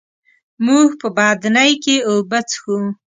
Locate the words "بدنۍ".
1.17-1.71